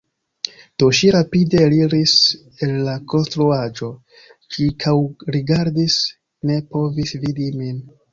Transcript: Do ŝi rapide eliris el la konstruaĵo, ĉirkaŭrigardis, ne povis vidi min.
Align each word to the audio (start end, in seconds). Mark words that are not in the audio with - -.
Do 0.83 0.87
ŝi 0.99 1.09
rapide 1.15 1.59
eliris 1.65 2.13
el 2.67 2.71
la 2.87 2.95
konstruaĵo, 3.13 3.89
ĉirkaŭrigardis, 4.55 5.99
ne 6.51 6.57
povis 6.77 7.15
vidi 7.27 7.51
min. 7.61 7.79